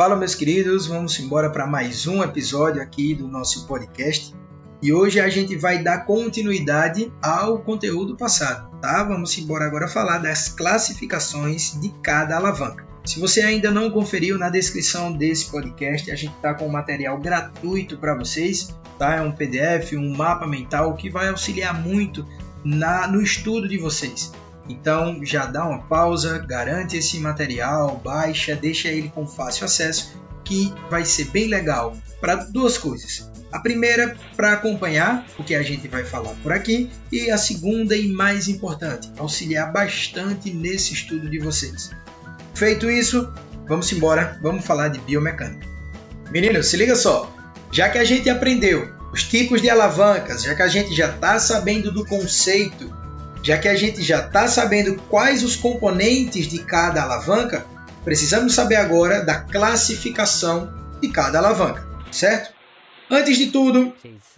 [0.00, 4.34] Fala, meus queridos, vamos embora para mais um episódio aqui do nosso podcast.
[4.80, 9.04] E hoje a gente vai dar continuidade ao conteúdo passado, tá?
[9.04, 12.86] Vamos embora agora falar das classificações de cada alavanca.
[13.04, 17.18] Se você ainda não conferiu, na descrição desse podcast a gente está com um material
[17.18, 19.16] gratuito para vocês, tá?
[19.16, 22.26] É um PDF, um mapa mental que vai auxiliar muito
[22.64, 24.32] na, no estudo de vocês.
[24.70, 30.72] Então já dá uma pausa, garante esse material, baixa, deixa ele com fácil acesso, que
[30.88, 33.28] vai ser bem legal para duas coisas.
[33.50, 37.96] A primeira, para acompanhar o que a gente vai falar por aqui, e a segunda
[37.96, 41.90] e mais importante, auxiliar bastante nesse estudo de vocês.
[42.54, 43.32] Feito isso,
[43.66, 45.66] vamos embora, vamos falar de biomecânica.
[46.30, 47.28] Meninos, se liga só,
[47.72, 51.40] já que a gente aprendeu os tipos de alavancas, já que a gente já está
[51.40, 53.00] sabendo do conceito
[53.42, 57.66] já que a gente já está sabendo quais os componentes de cada alavanca,
[58.04, 62.54] precisamos saber agora da classificação de cada alavanca, certo?
[63.10, 63.92] Antes de tudo,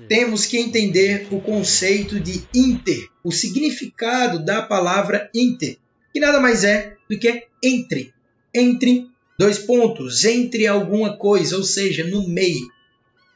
[0.09, 5.77] temos que entender o conceito de inter, o significado da palavra inter,
[6.13, 8.15] que nada mais é do que entre.
[8.55, 12.67] Entre dois pontos, entre alguma coisa, ou seja, no meio.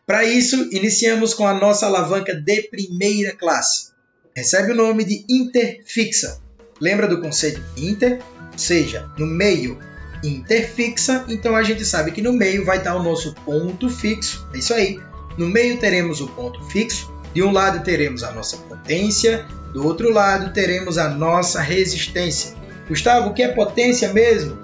[0.06, 3.95] Para isso, iniciamos com a nossa alavanca de primeira classe
[4.36, 6.38] recebe o nome de interfixa.
[6.78, 8.20] Lembra do conceito inter?
[8.54, 9.78] Seja, no meio
[10.22, 14.46] interfixa, então a gente sabe que no meio vai estar o nosso ponto fixo.
[14.52, 15.00] É isso aí.
[15.38, 17.10] No meio teremos o ponto fixo.
[17.32, 22.54] De um lado teremos a nossa potência, do outro lado teremos a nossa resistência.
[22.88, 24.58] Gustavo, o que é potência mesmo?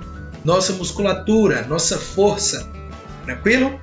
[0.44, 2.70] Nossa musculatura, nossa força.
[3.24, 3.80] Tranquilo?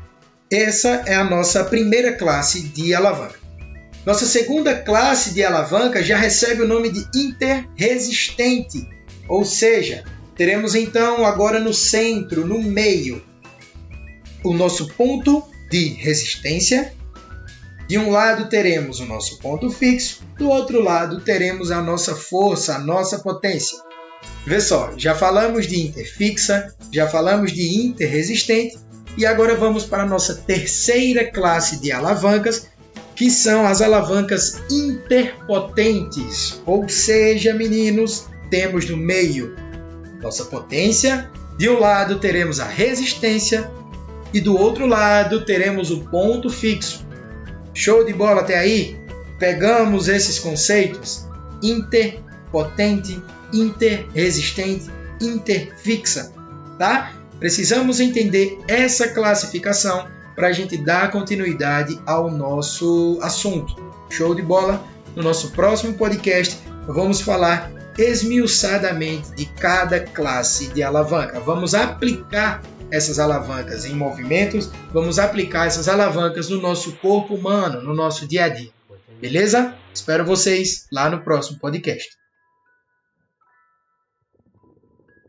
[0.52, 3.49] Essa é a nossa primeira classe de alavanca.
[4.06, 8.88] Nossa segunda classe de alavanca já recebe o nome de interresistente,
[9.28, 10.04] ou seja,
[10.36, 13.22] teremos então agora no centro, no meio,
[14.44, 16.94] o nosso ponto de resistência.
[17.88, 22.76] De um lado teremos o nosso ponto fixo, do outro lado teremos a nossa força,
[22.76, 23.80] a nossa potência.
[24.46, 28.78] Vê só, já falamos de interfixa, já falamos de interresistente
[29.18, 32.68] e agora vamos para a nossa terceira classe de alavancas,
[33.20, 36.62] que são as alavancas interpotentes.
[36.66, 39.58] Ou seja, meninos, temos no meio
[40.22, 43.70] nossa potência, de um lado teremos a resistência
[44.34, 47.06] e do outro lado teremos o ponto fixo.
[47.74, 48.98] Show de bola até aí?
[49.38, 51.28] Pegamos esses conceitos
[51.62, 53.22] interpotente,
[53.52, 56.32] interresistente, interfixa,
[56.78, 57.12] tá?
[57.38, 60.08] Precisamos entender essa classificação
[60.40, 63.76] para a gente dar continuidade ao nosso assunto.
[64.10, 64.82] Show de bola?
[65.14, 66.58] No nosso próximo podcast,
[66.88, 71.42] vamos falar esmiuçadamente de cada classe de alavanca.
[71.42, 77.94] Vamos aplicar essas alavancas em movimentos, vamos aplicar essas alavancas no nosso corpo humano, no
[77.94, 78.72] nosso dia a dia.
[79.20, 79.76] Beleza?
[79.94, 82.19] Espero vocês lá no próximo podcast.